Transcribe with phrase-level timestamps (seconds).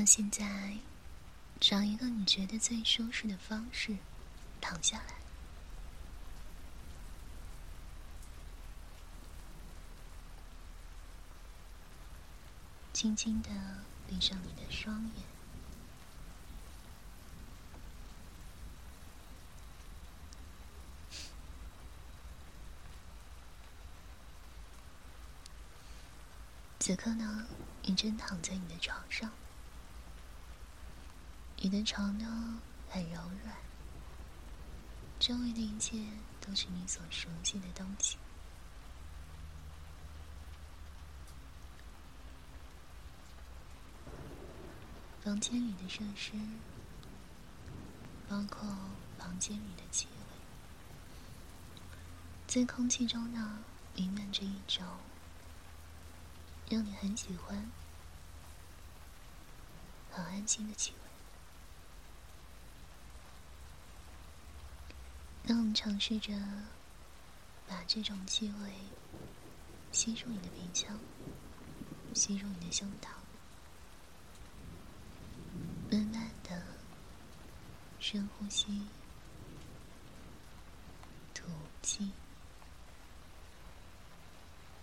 [0.00, 0.78] 那现在，
[1.60, 3.98] 找一个你觉得最舒适的方式，
[4.58, 5.14] 躺下来，
[12.94, 13.50] 轻轻的
[14.08, 15.24] 闭上你的双眼。
[26.78, 27.46] 此刻呢，
[27.82, 29.30] 你正躺在你的床上，
[31.62, 33.54] 你的床呢很柔软，
[35.18, 35.98] 周围的一切
[36.40, 38.16] 都是你所熟悉的东西。
[45.22, 46.32] 房间里的设施，
[48.26, 48.66] 包括
[49.18, 50.36] 房间里的气味，
[52.46, 53.58] 在空气中呢
[53.94, 54.82] 弥漫着一种。
[56.70, 57.68] 让你很喜欢、
[60.12, 60.99] 很安心的气味。
[65.50, 66.32] 让我们尝试着
[67.66, 68.72] 把这种气味
[69.90, 70.96] 吸入你的鼻腔，
[72.14, 73.08] 吸入你的胸膛，
[75.90, 76.62] 慢慢的
[77.98, 78.82] 深呼吸，
[81.34, 81.42] 吐
[81.82, 82.12] 气，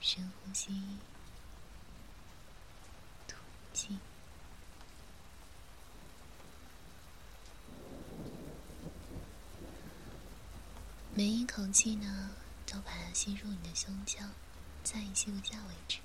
[0.01, 0.73] 深呼吸。
[3.25, 3.37] 吐
[3.71, 3.97] 气
[11.17, 12.29] 每一口气呢，
[12.67, 14.29] 都把它吸入你的胸腔，
[14.83, 15.97] 在你吸不下为止，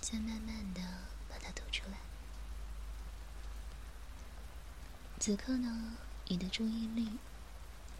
[0.00, 0.80] 再慢慢的
[1.28, 1.98] 把它吐出来。
[5.18, 5.96] 此刻呢，
[6.28, 7.18] 你的注意力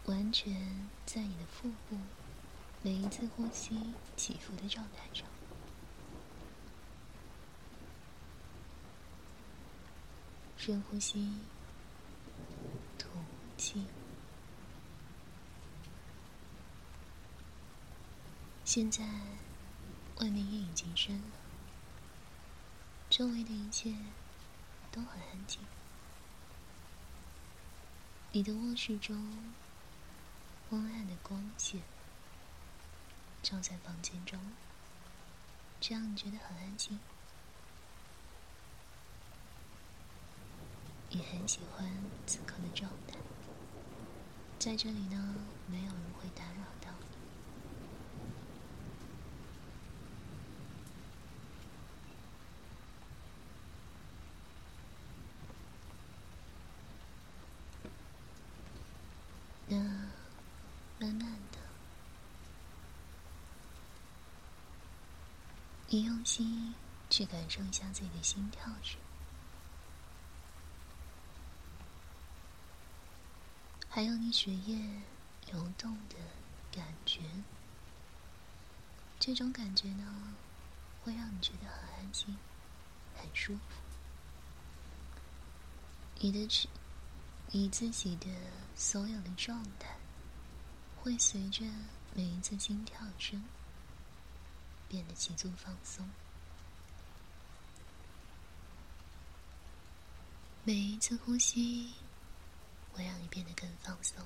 [0.05, 1.97] 完全在你的腹部
[2.83, 5.27] 每一次呼吸起伏的状态上。
[10.55, 11.33] 深呼吸，
[12.97, 13.09] 吐
[13.57, 13.83] 气。
[18.71, 19.03] 现在，
[20.19, 21.23] 外面夜已经深了，
[23.09, 23.95] 周围的一切
[24.91, 25.59] 都很安静。
[28.31, 29.55] 你的卧室中，
[30.69, 31.81] 昏暗的光线
[33.41, 34.39] 照在房间中，
[35.81, 36.99] 这样你觉得很安静。
[41.09, 41.91] 你很喜欢
[42.27, 43.17] 此刻的状态，
[44.59, 47.05] 在这里呢，没有人会打扰到你。
[59.71, 61.59] 那慢慢的，
[65.91, 66.75] 你用心
[67.09, 68.99] 去感受一下自己的心跳声。
[73.89, 74.77] 还有你血液
[75.47, 76.15] 流动的
[76.71, 77.21] 感觉，
[79.19, 80.35] 这种感觉呢，
[81.03, 82.37] 会让你觉得很安心、
[83.17, 83.61] 很舒服。
[86.19, 86.67] 你的自
[87.51, 88.27] 你自己的
[88.75, 89.97] 所有的状态，
[91.01, 91.65] 会随着
[92.13, 93.43] 每一次心跳声
[94.89, 96.09] 变得极度放松，
[100.65, 101.93] 每一次呼吸。
[102.91, 104.21] 会让你变得更放松。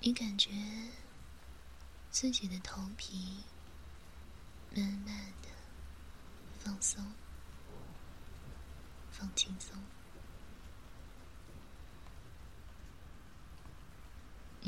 [0.00, 0.50] 你感觉
[2.10, 3.44] 自己的头皮
[4.74, 5.48] 慢慢的
[6.58, 7.04] 放松、
[9.12, 9.76] 放轻松，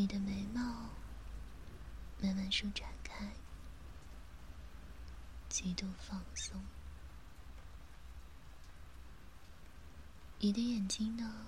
[0.00, 0.62] 你的眉毛
[2.22, 3.30] 慢慢舒展开。
[5.50, 6.58] 极度放松，
[10.38, 11.46] 你的眼睛呢？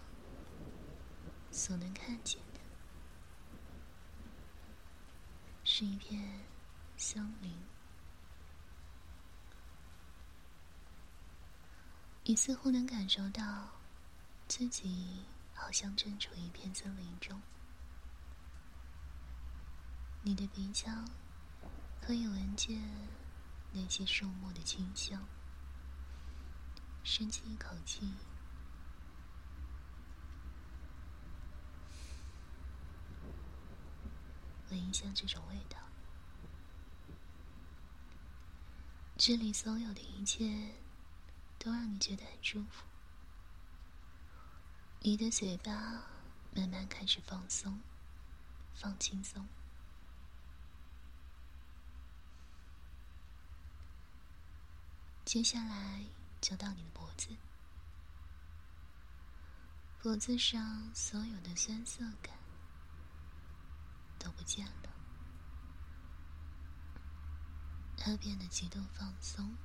[1.50, 2.60] 所能看见的
[5.64, 6.22] 是一片
[6.98, 7.56] 森林，
[12.24, 13.70] 你似乎能感受到
[14.46, 15.24] 自己
[15.54, 17.40] 好像正处一片森林中，
[20.22, 21.08] 你的鼻腔
[22.00, 22.80] 可以闻见。
[23.74, 25.26] 那些树木的清香，
[27.02, 28.12] 深吸一口气，
[34.68, 35.78] 闻一下这种味道。
[39.16, 40.74] 这里所有的一切
[41.58, 42.84] 都让你觉得很舒服。
[45.00, 46.04] 你的嘴巴
[46.54, 47.80] 慢慢开始放松，
[48.74, 49.48] 放轻松。
[55.24, 56.04] 接下来
[56.40, 57.28] 就到你的脖子，
[60.02, 62.36] 脖子上所有的酸涩感
[64.18, 64.90] 都不见了，
[67.96, 69.56] 它变得极度放松。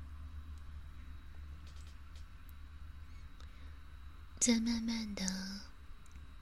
[4.40, 5.26] 再慢慢的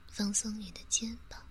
[0.08, 1.45] 放松你的肩膀，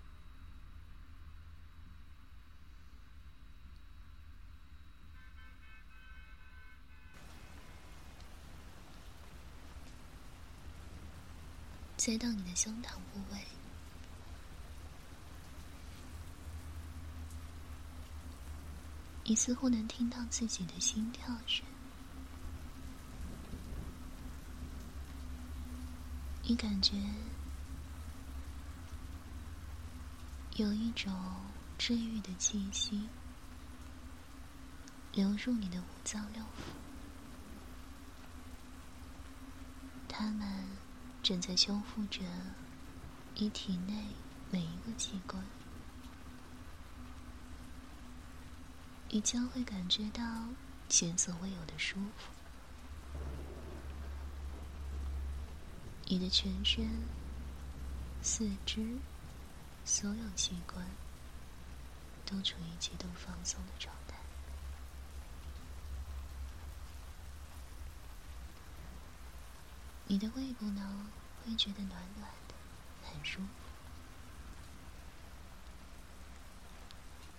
[12.06, 13.44] 塞到你的胸膛部位，
[19.24, 21.66] 你似乎能听到自己的心跳声。
[26.44, 26.94] 你感觉
[30.54, 31.12] 有一种
[31.76, 33.08] 治愈的气息
[35.12, 36.46] 流入你的五脏六腑，
[40.08, 40.75] 他们
[41.26, 42.20] 正在修复着
[43.34, 44.06] 你体内
[44.48, 45.44] 每一个器官，
[49.08, 50.22] 你将会感觉到
[50.88, 52.30] 前所未有的舒服。
[56.04, 56.88] 你的全身、
[58.22, 58.96] 四肢、
[59.84, 60.86] 所有器官
[62.24, 64.16] 都处于极度放松的状态。
[70.08, 71.10] 你的胃部呢，
[71.44, 72.54] 会觉得暖暖的，
[73.02, 73.48] 很舒服。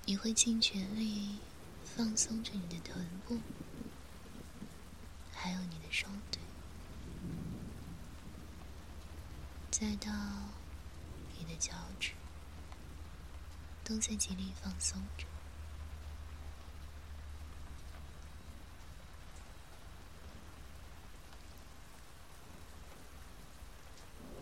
[0.06, 1.40] 你会尽全力
[1.84, 3.40] 放松着你的臀部，
[5.34, 6.42] 还有你的双腿。
[9.72, 10.12] 再到
[11.38, 12.12] 你的脚趾，
[13.84, 15.25] 都在极力放松着。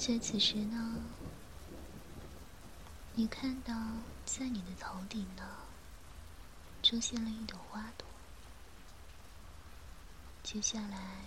[0.07, 1.01] 在此时呢，
[3.15, 3.73] 你看到
[4.23, 5.41] 在你的头顶呢，
[6.83, 8.07] 出现了一朵花朵。
[10.43, 11.21] 接下来，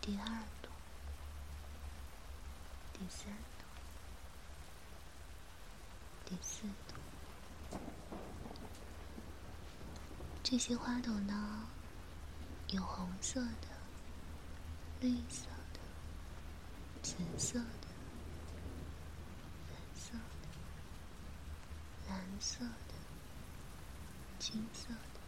[0.00, 0.26] 第二
[0.60, 0.72] 朵。
[2.92, 3.68] 第三朵，
[6.24, 7.78] 第四朵，
[10.42, 11.68] 这些花朵呢，
[12.70, 13.68] 有红色的、
[15.00, 15.46] 绿色、
[17.06, 17.86] 紫色的、
[19.68, 20.12] 粉色
[20.42, 20.48] 的、
[22.08, 22.94] 蓝色的、
[24.40, 25.20] 金色的。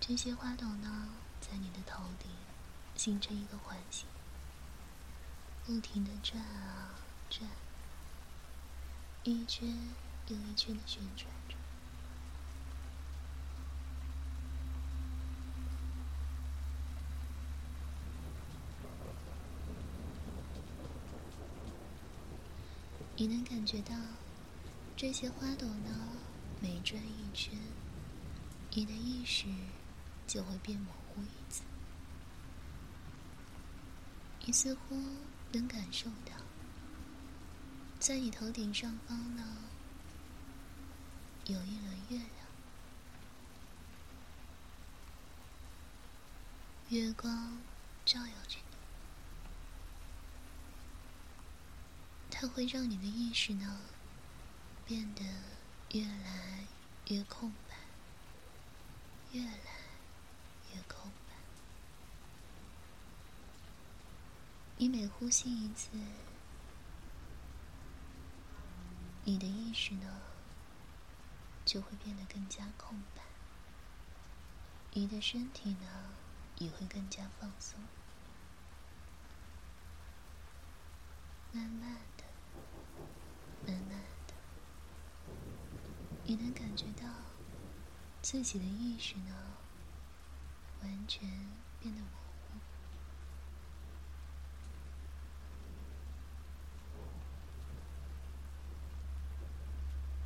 [0.00, 1.08] 这些花朵呢，
[1.40, 2.28] 在你的头顶
[2.96, 4.08] 形成一个环形。
[5.64, 6.96] 不停的转啊
[7.30, 7.48] 转，
[9.22, 9.68] 一圈
[10.26, 11.54] 又一圈的旋转着。
[23.22, 23.94] 你能感觉到
[24.96, 26.08] 这些花朵呢？
[26.60, 27.56] 每转一圈，
[28.72, 29.44] 你的意识
[30.26, 31.62] 就会变模糊一次。
[34.44, 35.00] 你似乎。
[35.52, 36.32] 能感受到，
[38.00, 39.44] 在你头顶上方呢，
[41.44, 42.28] 有一轮月亮，
[46.88, 47.58] 月光
[48.06, 48.56] 照耀着
[52.30, 53.78] 你，它会让你的意识呢
[54.84, 55.22] 变得
[55.92, 56.66] 越来
[57.06, 57.76] 越空白，
[59.30, 59.70] 越来
[60.74, 61.34] 越空白。
[64.76, 65.90] 你每呼吸一次，
[69.22, 70.20] 你的意识呢
[71.64, 73.22] 就会变得更加空白，
[74.94, 75.86] 你的身体呢
[76.58, 77.78] 也会更加放松。
[81.52, 81.92] 慢，慢慢
[84.26, 84.34] 的，
[86.32, 87.06] 你能感觉到
[88.22, 89.34] 自己的意识呢
[90.80, 91.28] 完全
[91.78, 92.58] 变得模糊。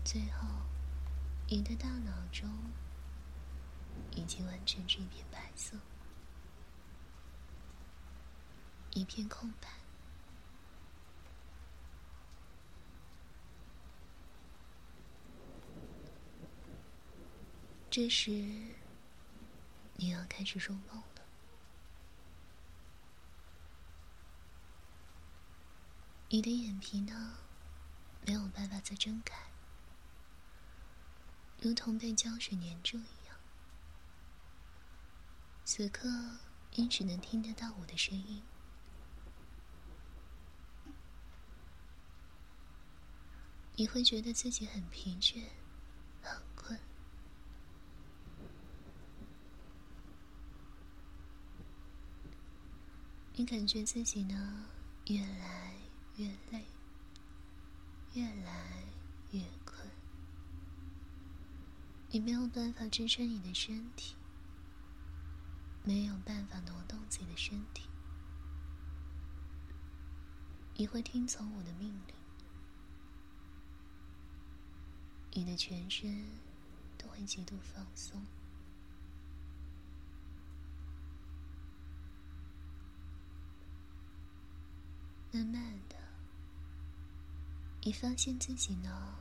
[0.04, 0.46] 最后，
[1.48, 2.48] 你的大脑中
[4.12, 5.76] 已经完全是一片白色，
[8.92, 9.85] 一片空白。
[17.96, 18.30] 这时，
[19.94, 21.22] 你要开始入梦了。
[26.28, 27.38] 你的眼皮呢，
[28.26, 29.46] 没有办法再睁开。
[31.62, 33.34] 如同被胶水粘住一样，
[35.64, 36.06] 此刻，
[36.74, 38.42] 你只能听得到我的声音。
[43.76, 45.44] 你会觉得自己很疲倦，
[46.20, 46.78] 很困。
[53.38, 54.64] 你感觉自己呢，
[55.08, 55.74] 越来
[56.16, 56.64] 越累，
[58.14, 58.84] 越来
[59.30, 59.90] 越困。
[62.08, 64.14] 你没有办法支撑你的身体，
[65.84, 67.90] 没有办法挪动自己的身体。
[70.76, 72.14] 你会听从我的命令，
[75.32, 76.24] 你的全身
[76.96, 78.24] 都会极度放松。
[85.36, 85.96] 慢慢的，
[87.82, 89.18] 你发现自己呢，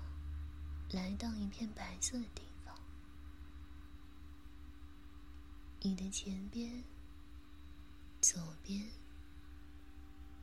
[0.92, 2.74] 来到一片白色的地方。
[5.82, 6.86] 你的前边、
[8.22, 8.80] 左边、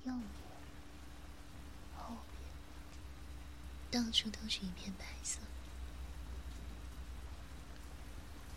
[0.04, 0.20] 右边、
[1.96, 2.18] 后
[3.90, 5.38] 边，到处都是一片白色。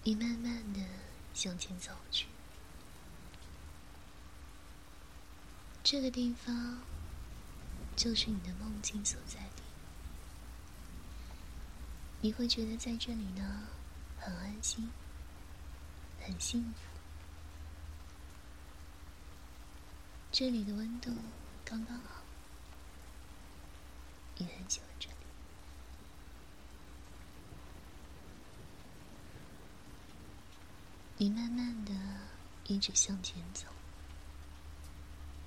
[0.03, 0.81] 你慢慢的
[1.33, 2.27] 向前走去，
[5.81, 6.79] 这个地方。
[7.95, 9.63] 就是你的梦境所在地，
[12.21, 13.67] 你会觉得在这里呢，
[14.19, 14.91] 很安心，
[16.21, 16.79] 很幸福。
[20.31, 21.09] 这里的温度
[21.63, 22.21] 刚刚好，
[24.37, 25.15] 你很喜欢这里。
[31.17, 31.93] 你慢慢的
[32.65, 33.67] 一直向前走，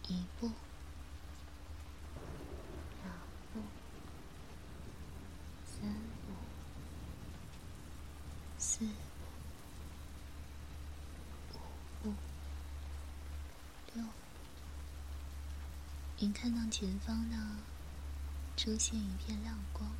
[0.09, 0.51] 一步。
[8.79, 8.85] 四
[12.05, 12.15] 五
[13.93, 14.05] 六，
[16.19, 17.57] 您看到前方呢，
[18.57, 19.91] 出现一片亮光，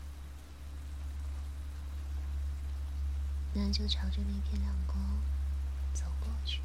[3.53, 4.97] 那就朝着那片亮光
[5.93, 6.61] 走过去。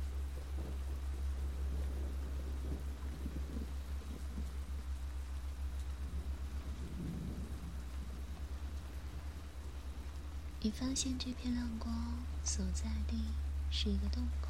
[10.65, 11.93] 你发现这片亮光
[12.41, 13.21] 所在地
[13.69, 14.47] 是一个洞口。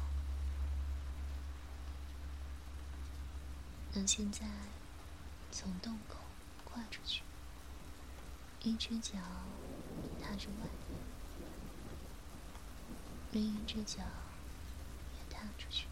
[3.92, 4.46] 那现在
[5.50, 6.18] 从洞口
[6.64, 7.22] 跨出去，
[8.62, 9.18] 一只脚
[10.22, 11.00] 踏出外面，
[13.32, 14.04] 另一只脚
[15.18, 15.88] 也踏出去。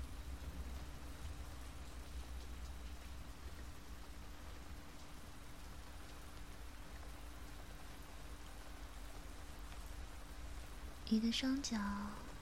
[11.12, 11.76] 你的双脚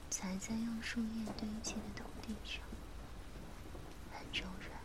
[0.09, 2.63] 踩在用树叶堆砌的土地上，
[4.13, 4.79] 很柔软，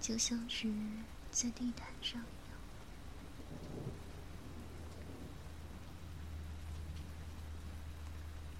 [0.00, 0.72] 就像是
[1.30, 2.58] 在地毯上一样。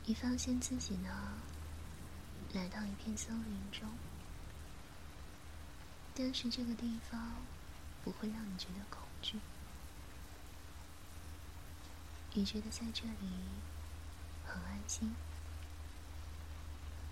[0.04, 1.38] 你发现自己呢，
[2.52, 3.88] 来到一片森林中，
[6.14, 7.37] 但是这个地方
[8.04, 9.38] 不会让你觉得恐惧。
[12.32, 13.28] 你觉得在这里
[14.46, 15.14] 很安心，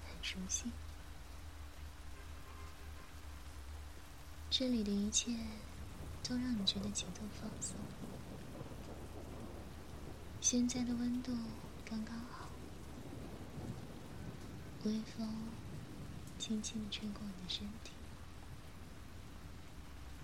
[0.07, 0.71] 很熟悉，
[4.49, 5.37] 这里的一切
[6.23, 7.77] 都让你觉得极度放松。
[10.41, 11.37] 现在的温度
[11.85, 12.49] 刚刚好，
[14.85, 15.29] 微风
[16.39, 17.93] 轻轻的吹过你的身体，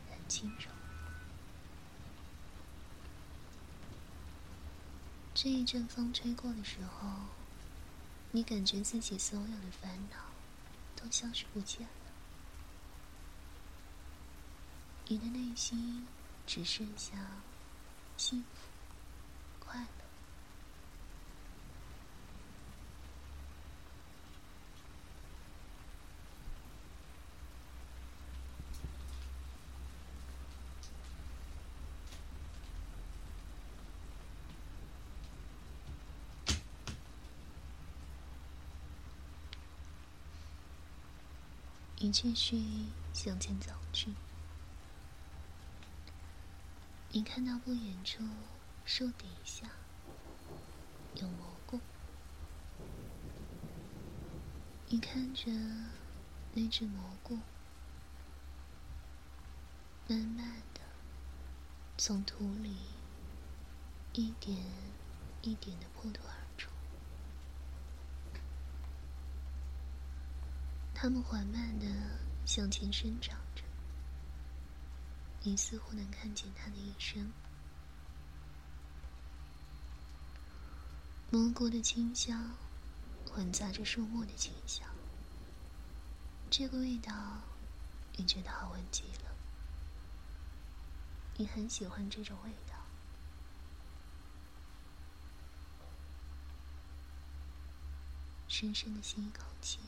[0.08, 0.83] 很轻柔。
[5.44, 7.06] 这一阵风吹过的时候，
[8.30, 10.16] 你感觉自己所有的烦恼
[10.96, 12.12] 都消失不见了，
[15.06, 16.06] 你的内心
[16.46, 17.42] 只剩下
[18.16, 18.46] 幸福、
[42.04, 42.62] 你继续
[43.14, 44.12] 向前走去，
[47.12, 48.22] 你看到不远处
[48.84, 49.70] 树底下
[51.14, 51.80] 有蘑菇，
[54.88, 55.50] 你看着
[56.52, 57.38] 那只蘑菇
[60.06, 60.82] 慢慢的
[61.96, 62.76] 从土里
[64.12, 64.58] 一点
[65.40, 66.68] 一点的破土而出，
[71.04, 71.84] 它们缓慢的
[72.46, 73.62] 向前生长着，
[75.42, 77.30] 你似乎能看见它的一生。
[81.30, 82.50] 蘑菇的清香
[83.30, 84.88] 混杂着树木的清香，
[86.48, 87.12] 这个味道
[88.16, 89.30] 你觉得好闻极了。
[91.36, 92.78] 你很喜欢这种味道。
[98.48, 99.80] 深深的吸一口气，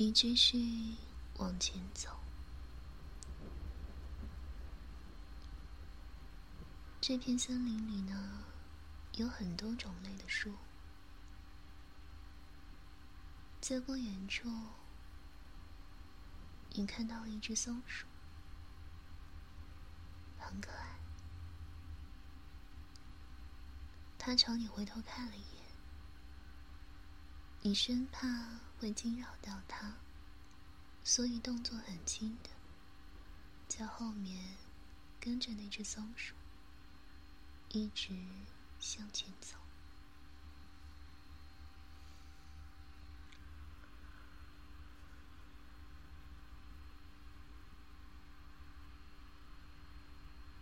[0.00, 0.94] 你继续
[1.38, 2.20] 往前走。
[7.00, 8.44] 这片森林里呢，
[9.14, 10.54] 有很多种类的树，
[13.60, 14.48] 在不远处。
[16.74, 18.06] 你看到了一只松鼠，
[20.38, 21.00] 很可爱。
[24.16, 25.64] 它朝你回头看了一眼，
[27.62, 29.94] 你生怕会惊扰到它，
[31.02, 32.50] 所以动作很轻的，
[33.66, 34.56] 在后面
[35.20, 36.34] 跟着那只松鼠，
[37.70, 38.10] 一直
[38.78, 39.56] 向前走。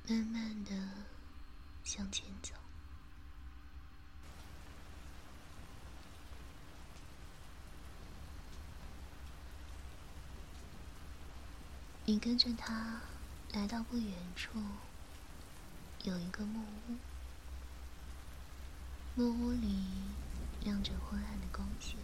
[0.09, 0.71] 慢慢的
[1.83, 2.55] 向前走，
[12.09, 13.01] 你跟着他
[13.53, 14.63] 来到不远处，
[16.05, 16.97] 有一个木屋，
[19.17, 19.85] 木屋里
[20.63, 21.97] 亮着昏暗的光线，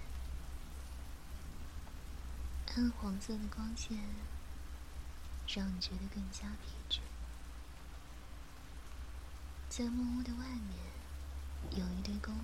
[2.74, 3.96] 暗黄色的光线
[5.46, 6.98] 让你觉得更加疲倦。
[9.68, 12.42] 在木屋的外面，有一堆篝火，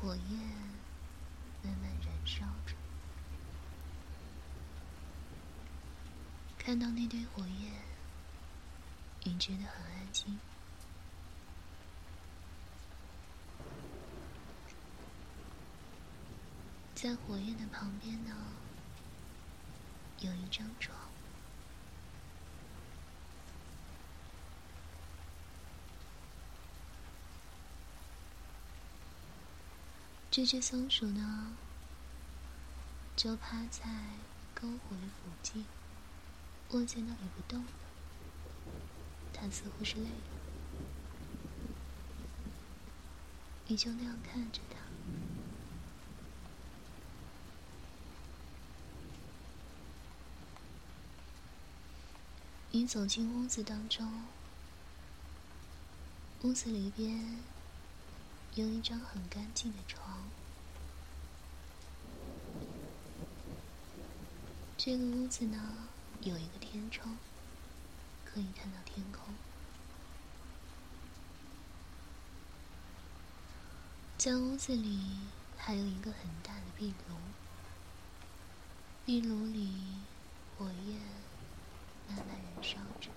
[0.00, 0.38] 火焰
[1.64, 2.76] 慢慢燃烧着。
[6.64, 7.72] 看到那堆火焰，
[9.24, 10.38] 你觉得很安心。
[16.94, 18.30] 在火焰的旁边呢，
[20.20, 20.96] 有一张床。
[30.30, 31.56] 这只松鼠呢，
[33.16, 33.82] 就趴在
[34.56, 35.66] 篝火的附近，
[36.72, 37.70] 窝在那里不动了。
[39.32, 40.10] 他似乎是累了，
[43.66, 44.76] 你就那样看着他。
[52.70, 54.22] 你走进屋子当中，
[56.42, 57.38] 屋子里边。
[58.54, 60.24] 有一张很干净的床。
[64.76, 65.88] 这个屋子呢，
[66.24, 67.16] 有一个天窗，
[68.24, 69.34] 可以看到天空。
[74.16, 75.18] 在屋子里
[75.58, 77.16] 还有一个很大的壁炉，
[79.04, 79.96] 壁炉里
[80.56, 81.00] 火焰
[82.08, 83.10] 慢慢燃烧着。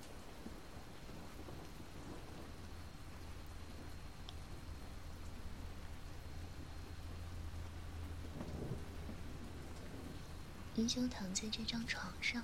[10.73, 12.43] 你就躺在这张床上，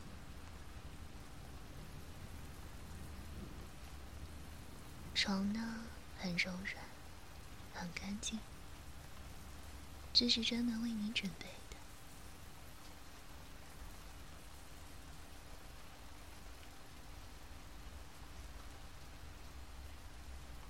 [5.23, 5.86] 床呢
[6.17, 6.84] 很柔软，
[7.75, 8.39] 很干净，
[10.12, 11.77] 这是专门为你准备的。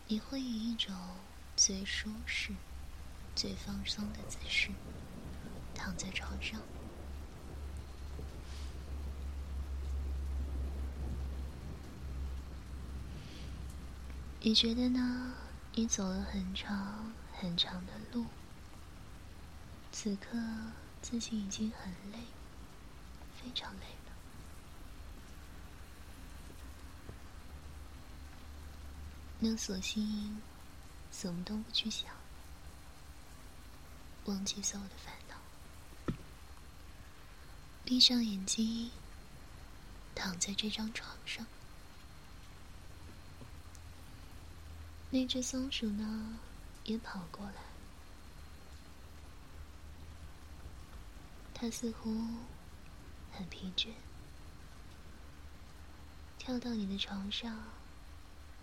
[0.07, 0.93] 你会以一种
[1.55, 2.53] 最舒适、
[3.33, 4.73] 最放松的姿势
[5.73, 6.59] 躺在床上。
[14.43, 15.35] 你觉得呢？
[15.75, 18.25] 你走了很长很长的路，
[19.91, 20.35] 此刻
[20.99, 22.17] 自己已经很累，
[23.39, 24.11] 非常累了。
[29.37, 30.41] 那索性
[31.11, 32.09] 什么都不去想，
[34.25, 36.13] 忘记所有的烦恼，
[37.85, 38.89] 闭上眼睛，
[40.15, 41.45] 躺在这张床上。
[45.13, 46.39] 那只松鼠呢，
[46.85, 47.55] 也跑过来。
[51.53, 52.09] 它似乎
[53.29, 53.89] 很疲倦，
[56.39, 57.55] 跳到你的床上，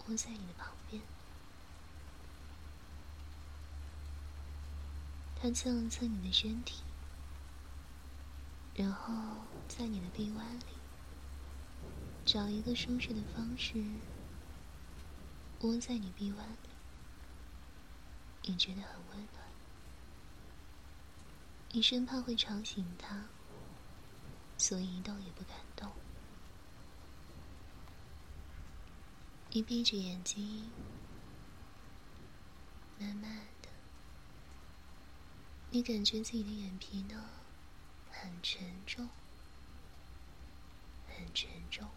[0.07, 1.03] 窝在你的旁边。
[5.37, 6.83] 它蹭了蹭你的身体，
[8.75, 9.13] 然后
[9.69, 10.65] 在你的臂弯里
[12.25, 13.85] 找一个舒适的方式
[15.61, 16.69] 窝在你臂弯里，
[18.45, 19.45] 你觉得很温暖。
[21.73, 23.27] 你生怕会吵醒他，
[24.57, 25.91] 所以一动也不敢动。
[29.51, 30.71] 你闭着眼睛，
[32.97, 33.69] 慢慢的，
[35.71, 37.29] 你感觉自己的眼皮呢
[38.13, 39.09] 很沉重，
[41.09, 41.89] 很沉重。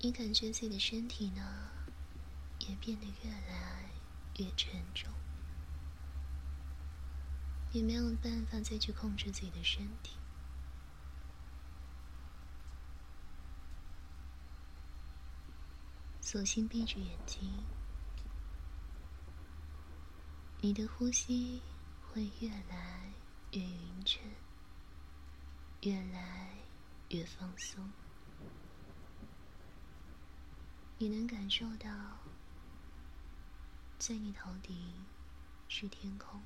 [0.00, 1.70] 你感觉自己的身体呢
[2.60, 3.90] 也变得越来
[4.38, 5.12] 越沉重，
[7.72, 10.16] 你没有办法再去控制自己的身体。
[16.20, 17.66] 索性闭着眼睛，
[20.60, 21.60] 你的呼吸
[22.12, 23.12] 会越来
[23.50, 24.22] 越匀称，
[25.80, 26.54] 越来
[27.08, 27.90] 越放松。
[31.00, 31.88] 你能感受到，
[34.00, 34.76] 在你头顶
[35.68, 36.42] 是天空，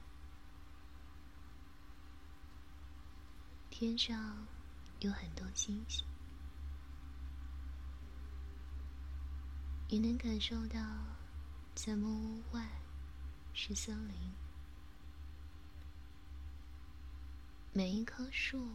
[3.70, 4.46] 天上
[5.00, 6.04] 有很多星星。
[9.88, 10.78] 你能感受到，
[11.74, 12.68] 在木屋外
[13.54, 14.14] 是森林，
[17.72, 18.68] 每一棵树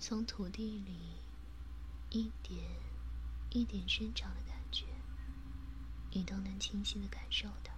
[0.00, 1.20] 从土地里
[2.10, 2.85] 一点
[3.56, 4.84] 一点生长的感觉，
[6.10, 7.72] 你都能清晰的感受到。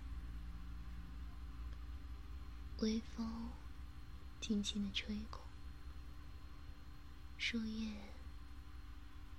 [2.81, 3.49] 微风
[4.41, 5.41] 轻轻的吹过，
[7.37, 7.93] 树叶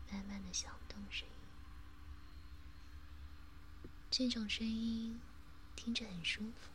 [0.09, 1.35] 慢慢的响动声音。
[4.09, 5.19] 这种声音
[5.75, 6.69] 听着很舒服。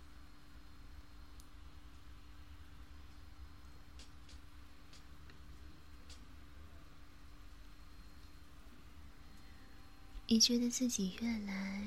[10.26, 11.86] 你觉得自己越来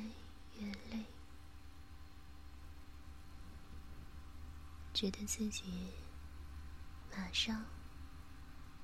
[0.60, 1.04] 越累，
[4.93, 5.63] 觉得自己
[7.12, 7.65] 马上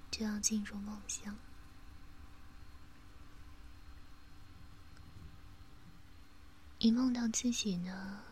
[0.09, 1.37] 就要进入梦乡。
[6.79, 8.23] 你梦到自己呢，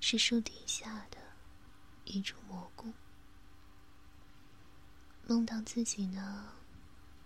[0.00, 1.18] 是树底下的
[2.04, 2.86] 一株蘑菇；
[5.26, 6.52] 梦到自己呢，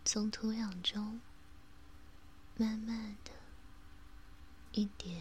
[0.04, 1.20] 从土壤中
[2.60, 3.30] 慢慢的
[4.72, 5.16] 一点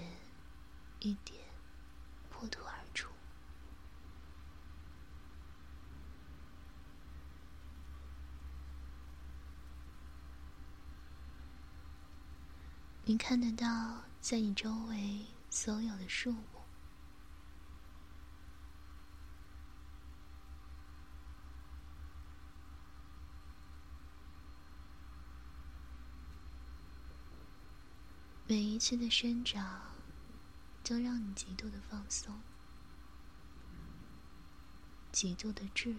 [0.99, 1.39] 一点
[2.29, 3.07] 破土而出。
[13.05, 14.07] 你看得到。
[14.19, 16.37] 在你周围所有的树木，
[28.47, 29.81] 每一次的生长，
[30.83, 32.39] 都让你极度的放松，
[35.11, 35.97] 极度的治愈。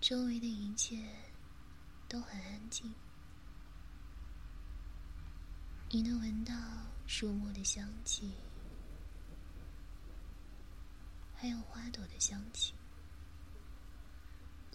[0.00, 0.96] 周围的一切。
[2.08, 2.94] 都很安静，
[5.90, 6.54] 你能闻到
[7.06, 8.34] 树木的香气，
[11.34, 12.74] 还有花朵的香气。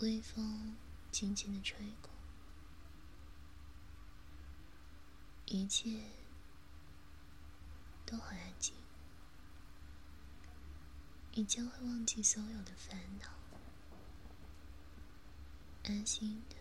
[0.02, 0.76] 微风
[1.12, 2.10] 轻轻的吹过，
[5.46, 6.00] 一切
[8.06, 8.74] 都很安静，
[11.34, 13.28] 你将会忘记所有的烦恼，
[15.86, 16.56] 安心的。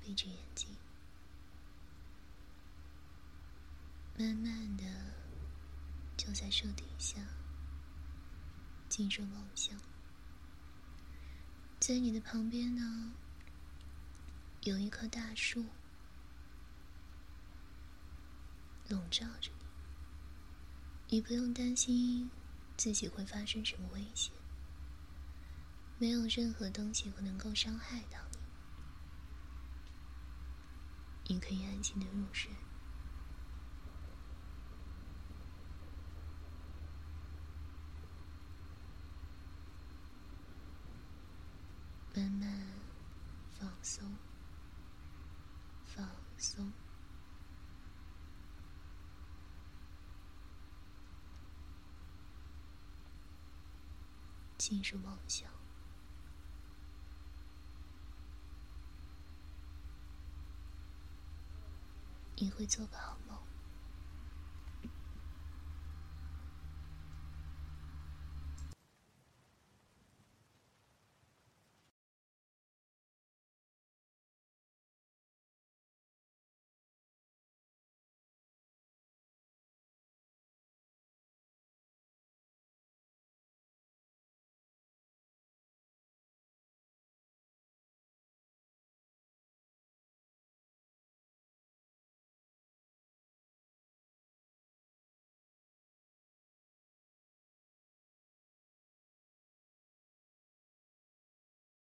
[0.00, 0.68] 闭着眼睛，
[4.16, 4.84] 慢慢的
[6.16, 7.18] 就在树底下
[8.88, 9.76] 进入梦乡。
[11.86, 13.12] 在你的旁边呢，
[14.62, 15.66] 有一棵大树
[18.88, 19.52] 笼罩着
[21.06, 22.28] 你，你不用担心
[22.76, 24.32] 自己会发生什么危险，
[25.96, 28.38] 没有任何东西会能够伤害到你。
[31.28, 32.50] 你可以安静的入睡，
[42.16, 42.48] 慢慢
[43.52, 44.02] 放松。
[45.84, 46.72] 放松。
[54.56, 55.46] 进入梦乡。
[62.38, 63.25] 你会做个好梦。